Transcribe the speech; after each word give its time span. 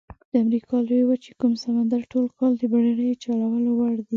د 0.31 0.33
امریکا 0.43 0.75
لویې 0.87 1.07
وچې 1.09 1.31
کوم 1.39 1.53
سمندرګي 1.63 2.07
ټول 2.13 2.25
کال 2.37 2.51
د 2.57 2.63
بېړیو 2.71 3.19
چلولو 3.23 3.71
وړ 3.79 3.91
دي؟ 3.97 4.05